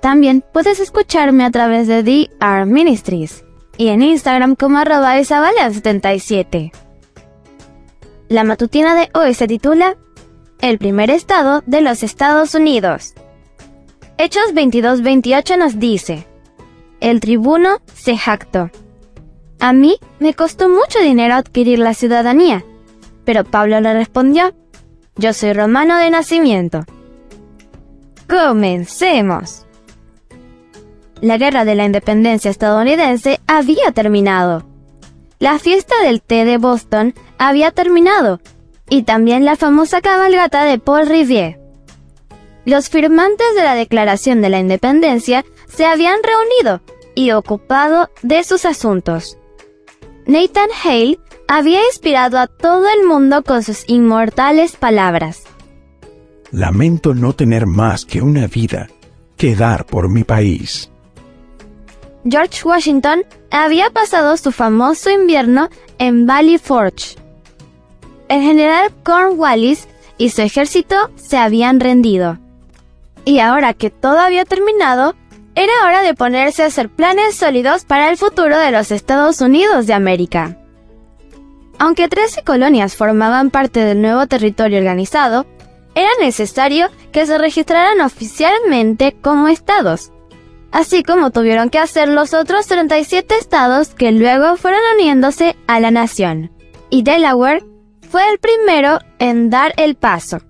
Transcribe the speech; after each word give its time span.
También 0.00 0.42
puedes 0.52 0.80
escucharme 0.80 1.44
a 1.44 1.50
través 1.50 1.86
de 1.86 2.02
DR 2.02 2.66
Ministries 2.66 3.44
y 3.76 3.88
en 3.88 4.02
Instagram 4.02 4.56
como 4.56 4.78
arroba 4.78 5.18
isabela77. 5.18 6.72
La 8.28 8.44
matutina 8.44 8.94
de 8.94 9.10
hoy 9.14 9.34
se 9.34 9.46
titula 9.46 9.96
El 10.60 10.78
primer 10.78 11.10
estado 11.10 11.62
de 11.66 11.80
los 11.80 12.02
Estados 12.02 12.54
Unidos. 12.54 13.14
Hechos 14.18 14.54
22-28 14.54 15.58
nos 15.58 15.78
dice, 15.78 16.26
El 17.00 17.20
tribuno 17.20 17.80
se 17.94 18.16
jactó. 18.16 18.70
A 19.58 19.72
mí 19.72 19.96
me 20.18 20.32
costó 20.34 20.68
mucho 20.68 20.98
dinero 21.00 21.34
adquirir 21.34 21.78
la 21.78 21.92
ciudadanía, 21.92 22.64
pero 23.24 23.44
Pablo 23.44 23.80
le 23.80 23.92
respondió, 23.92 24.54
Yo 25.16 25.32
soy 25.32 25.52
romano 25.52 25.98
de 25.98 26.10
nacimiento. 26.10 26.84
Comencemos. 28.28 29.66
La 31.20 31.36
guerra 31.36 31.64
de 31.64 31.74
la 31.74 31.84
independencia 31.84 32.50
estadounidense 32.50 33.40
había 33.46 33.92
terminado. 33.92 34.64
La 35.38 35.58
fiesta 35.58 35.94
del 36.02 36.22
té 36.22 36.44
de 36.44 36.58
Boston 36.58 37.14
había 37.38 37.70
terminado 37.70 38.40
y 38.88 39.02
también 39.02 39.44
la 39.44 39.56
famosa 39.56 40.00
cabalgata 40.00 40.64
de 40.64 40.78
Paul 40.78 41.06
Rivier. 41.06 41.58
Los 42.64 42.88
firmantes 42.88 43.54
de 43.54 43.62
la 43.62 43.74
Declaración 43.74 44.42
de 44.42 44.50
la 44.50 44.60
Independencia 44.60 45.44
se 45.66 45.86
habían 45.86 46.18
reunido 46.22 46.82
y 47.14 47.30
ocupado 47.32 48.10
de 48.22 48.44
sus 48.44 48.64
asuntos. 48.64 49.38
Nathan 50.26 50.68
Hale 50.84 51.18
había 51.48 51.84
inspirado 51.86 52.38
a 52.38 52.46
todo 52.46 52.86
el 52.88 53.06
mundo 53.06 53.42
con 53.42 53.62
sus 53.62 53.84
inmortales 53.88 54.76
palabras. 54.76 55.42
Lamento 56.50 57.14
no 57.14 57.32
tener 57.34 57.66
más 57.66 58.04
que 58.04 58.22
una 58.22 58.46
vida 58.46 58.88
que 59.36 59.56
dar 59.56 59.86
por 59.86 60.08
mi 60.08 60.24
país. 60.24 60.89
George 62.24 62.62
Washington 62.64 63.24
había 63.50 63.90
pasado 63.90 64.36
su 64.36 64.52
famoso 64.52 65.10
invierno 65.10 65.70
en 65.98 66.26
Valley 66.26 66.58
Forge. 66.58 67.16
El 68.28 68.42
general 68.42 68.92
Cornwallis 69.02 69.88
y 70.18 70.28
su 70.30 70.42
ejército 70.42 71.10
se 71.16 71.38
habían 71.38 71.80
rendido. 71.80 72.38
Y 73.24 73.38
ahora 73.38 73.72
que 73.74 73.90
todo 73.90 74.18
había 74.18 74.44
terminado, 74.44 75.14
era 75.54 75.72
hora 75.84 76.02
de 76.02 76.14
ponerse 76.14 76.62
a 76.62 76.66
hacer 76.66 76.90
planes 76.90 77.36
sólidos 77.36 77.84
para 77.84 78.10
el 78.10 78.16
futuro 78.16 78.58
de 78.58 78.70
los 78.70 78.90
Estados 78.90 79.40
Unidos 79.40 79.86
de 79.86 79.94
América. 79.94 80.58
Aunque 81.78 82.08
13 82.08 82.42
colonias 82.42 82.96
formaban 82.96 83.50
parte 83.50 83.80
del 83.80 84.02
nuevo 84.02 84.26
territorio 84.26 84.78
organizado, 84.78 85.46
era 85.94 86.10
necesario 86.20 86.88
que 87.12 87.26
se 87.26 87.38
registraran 87.38 88.00
oficialmente 88.02 89.16
como 89.20 89.48
estados 89.48 90.12
así 90.72 91.02
como 91.02 91.30
tuvieron 91.30 91.70
que 91.70 91.78
hacer 91.78 92.08
los 92.08 92.34
otros 92.34 92.66
37 92.66 93.36
estados 93.36 93.94
que 93.94 94.12
luego 94.12 94.56
fueron 94.56 94.80
uniéndose 94.94 95.56
a 95.66 95.80
la 95.80 95.90
nación. 95.90 96.50
Y 96.90 97.02
Delaware 97.02 97.64
fue 98.08 98.28
el 98.30 98.38
primero 98.38 98.98
en 99.18 99.50
dar 99.50 99.72
el 99.76 99.94
paso. 99.94 100.40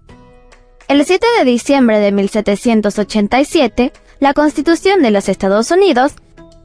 El 0.89 1.05
7 1.05 1.25
de 1.39 1.45
diciembre 1.45 2.01
de 2.01 2.11
1787, 2.11 3.93
la 4.19 4.35
Constitución 4.35 5.03
de 5.03 5.11
los 5.11 5.29
Estados 5.29 5.71
Unidos 5.71 6.15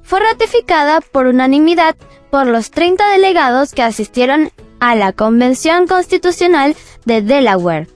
fue 0.01 0.19
ratificada 0.19 1.01
por 1.01 1.28
unanimidad 1.28 1.96
por 2.31 2.47
los 2.47 2.72
30 2.72 3.07
delegados 3.09 3.74
que 3.74 3.84
asistieron 3.84 4.51
a 4.80 4.96
la 4.96 5.13
Convención 5.13 5.88
Constitucional 5.88 6.75
de 7.06 7.22
Delaware. 7.22 7.88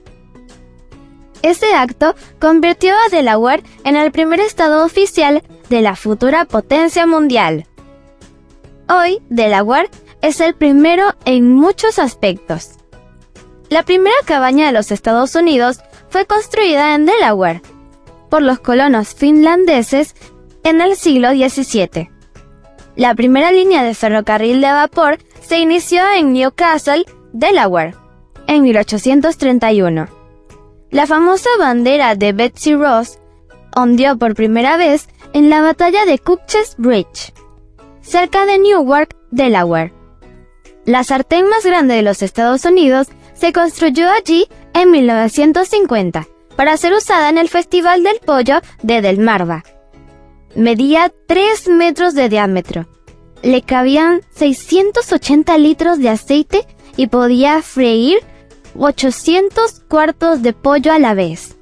Ese 1.42 1.72
acto 1.74 2.14
convirtió 2.38 2.94
a 2.94 3.08
Delaware 3.10 3.62
en 3.84 3.96
el 3.96 4.12
primer 4.12 4.40
estado 4.40 4.84
oficial 4.84 5.42
de 5.68 5.80
la 5.80 5.96
futura 5.96 6.44
potencia 6.44 7.06
mundial. 7.06 7.66
Hoy, 8.88 9.20
Delaware 9.30 9.88
es 10.20 10.40
el 10.40 10.54
primero 10.54 11.14
en 11.24 11.54
muchos 11.54 11.98
aspectos. 11.98 12.72
La 13.70 13.84
primera 13.84 14.16
cabaña 14.26 14.66
de 14.66 14.72
los 14.72 14.90
Estados 14.90 15.34
Unidos 15.34 15.80
fue 16.08 16.26
construida 16.26 16.94
en 16.94 17.06
Delaware 17.06 17.62
por 18.28 18.42
los 18.42 18.60
colonos 18.60 19.14
finlandeses 19.14 20.14
en 20.64 20.80
el 20.80 20.96
siglo 20.96 21.30
XVII. 21.30 22.10
La 22.96 23.14
primera 23.14 23.50
línea 23.50 23.82
de 23.82 23.94
ferrocarril 23.94 24.60
de 24.60 24.72
vapor 24.72 25.18
se 25.40 25.58
inició 25.58 26.02
en 26.16 26.32
Newcastle, 26.32 27.04
Delaware, 27.32 27.94
en 28.46 28.62
1831. 28.62 30.19
La 30.90 31.06
famosa 31.06 31.48
bandera 31.56 32.16
de 32.16 32.32
Betsy 32.32 32.74
Ross 32.74 33.20
ondeó 33.76 34.18
por 34.18 34.34
primera 34.34 34.76
vez 34.76 35.08
en 35.32 35.48
la 35.48 35.62
batalla 35.62 36.04
de 36.04 36.18
Cutchess 36.18 36.74
Bridge, 36.78 37.32
cerca 38.00 38.44
de 38.44 38.58
Newark, 38.58 39.16
Delaware. 39.30 39.92
La 40.84 41.04
sartén 41.04 41.48
más 41.48 41.64
grande 41.64 41.94
de 41.94 42.02
los 42.02 42.22
Estados 42.22 42.64
Unidos 42.64 43.06
se 43.34 43.52
construyó 43.52 44.10
allí 44.10 44.48
en 44.74 44.90
1950 44.90 46.26
para 46.56 46.76
ser 46.76 46.92
usada 46.92 47.28
en 47.28 47.38
el 47.38 47.48
Festival 47.48 48.02
del 48.02 48.18
Pollo 48.18 48.60
de 48.82 49.00
Delmarva. 49.00 49.62
Medía 50.56 51.12
3 51.28 51.68
metros 51.68 52.14
de 52.14 52.28
diámetro. 52.28 52.88
Le 53.42 53.62
cabían 53.62 54.22
680 54.34 55.56
litros 55.58 56.00
de 56.00 56.08
aceite 56.08 56.66
y 56.96 57.06
podía 57.06 57.62
freír 57.62 58.18
800 58.78 59.80
cuartos 59.88 60.42
de 60.42 60.52
pollo 60.52 60.92
a 60.92 60.98
la 60.98 61.14
vez. 61.14 61.56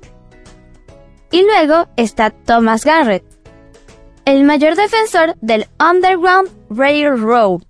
Y 1.30 1.42
luego 1.42 1.88
está 1.96 2.30
Thomas 2.30 2.84
Garrett, 2.84 3.24
el 4.24 4.44
mayor 4.44 4.76
defensor 4.76 5.36
del 5.40 5.66
Underground 5.78 6.50
Railroad, 6.70 7.62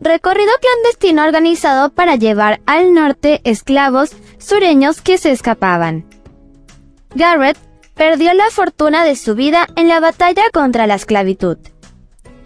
recorrido 0.00 0.52
clandestino 0.60 1.24
organizado 1.24 1.90
para 1.90 2.16
llevar 2.16 2.60
al 2.66 2.94
norte 2.94 3.40
esclavos 3.44 4.12
sureños 4.38 5.00
que 5.00 5.18
se 5.18 5.32
escapaban. 5.32 6.06
Garrett 7.14 7.58
perdió 7.94 8.32
la 8.34 8.50
fortuna 8.50 9.04
de 9.04 9.16
su 9.16 9.34
vida 9.34 9.66
en 9.76 9.88
la 9.88 10.00
batalla 10.00 10.44
contra 10.52 10.86
la 10.86 10.94
esclavitud 10.94 11.58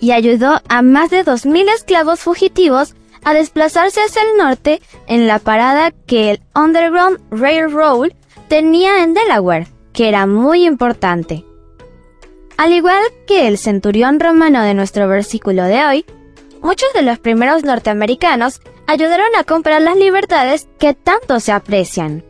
y 0.00 0.10
ayudó 0.10 0.60
a 0.68 0.82
más 0.82 1.10
de 1.10 1.24
2.000 1.24 1.72
esclavos 1.74 2.20
fugitivos 2.20 2.94
a 3.24 3.34
desplazarse 3.34 4.00
hacia 4.00 4.22
el 4.22 4.36
norte 4.36 4.80
en 5.06 5.26
la 5.26 5.38
parada 5.38 5.92
que 6.06 6.30
el 6.30 6.40
Underground 6.54 7.20
Railroad 7.30 8.12
tenía 8.48 9.02
en 9.02 9.14
Delaware, 9.14 9.68
que 9.92 10.08
era 10.08 10.26
muy 10.26 10.66
importante. 10.66 11.44
Al 12.56 12.72
igual 12.72 13.02
que 13.26 13.48
el 13.48 13.58
centurión 13.58 14.20
romano 14.20 14.62
de 14.62 14.74
nuestro 14.74 15.08
versículo 15.08 15.64
de 15.64 15.84
hoy, 15.84 16.04
muchos 16.60 16.92
de 16.92 17.02
los 17.02 17.18
primeros 17.18 17.64
norteamericanos 17.64 18.60
ayudaron 18.86 19.34
a 19.36 19.44
comprar 19.44 19.82
las 19.82 19.96
libertades 19.96 20.68
que 20.78 20.94
tanto 20.94 21.40
se 21.40 21.52
aprecian. 21.52 22.24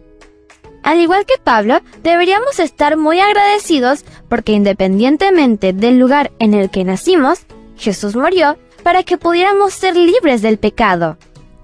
Al 0.82 1.00
igual 1.00 1.26
que 1.26 1.34
Pablo, 1.42 1.80
deberíamos 2.02 2.58
estar 2.58 2.96
muy 2.96 3.20
agradecidos 3.20 4.04
porque 4.28 4.52
independientemente 4.52 5.72
del 5.72 5.98
lugar 5.98 6.32
en 6.38 6.54
el 6.54 6.70
que 6.70 6.84
nacimos, 6.84 7.46
Jesús 7.76 8.16
murió 8.16 8.58
para 8.82 9.02
que 9.02 9.18
pudiéramos 9.18 9.72
ser 9.72 9.96
libres 9.96 10.42
del 10.42 10.58
pecado. 10.58 11.16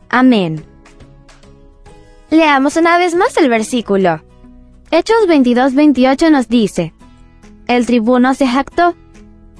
Amén. 0.09 0.65
Leamos 2.31 2.77
una 2.77 2.99
vez 2.99 3.15
más 3.15 3.37
el 3.37 3.49
versículo. 3.49 4.23
Hechos 4.91 5.27
22-28 5.27 6.31
nos 6.31 6.49
dice, 6.49 6.95
El 7.67 7.87
tribuno 7.87 8.35
se 8.35 8.47
jactó. 8.47 8.95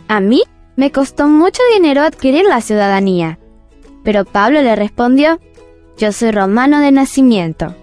A 0.07 0.21
mí 0.21 0.43
me 0.77 0.93
costó 0.93 1.27
mucho 1.27 1.61
dinero 1.75 2.03
adquirir 2.03 2.45
la 2.45 2.61
ciudadanía. 2.61 3.39
Pero 4.05 4.25
Pablo 4.25 4.63
le 4.63 4.77
respondió, 4.77 5.41
Yo 5.97 6.13
soy 6.13 6.31
romano 6.31 6.81
de 6.81 6.93
nacimiento. 6.93 7.75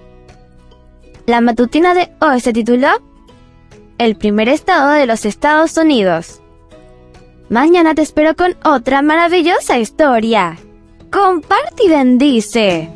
La 1.26 1.42
matutina 1.42 1.94
de 1.94 2.12
hoy 2.22 2.40
se 2.40 2.54
tituló 2.54 2.90
El 3.98 4.16
primer 4.16 4.50
estado 4.50 4.92
de 4.92 5.06
los 5.06 5.26
Estados 5.26 5.76
Unidos. 5.78 6.42
Mañana 7.50 7.94
te 7.94 8.02
espero 8.02 8.36
con 8.36 8.56
otra 8.64 9.02
maravillosa 9.02 9.78
historia. 9.78 10.58
Comparte 11.12 11.86
y 11.86 11.90
bendice. 11.90 12.90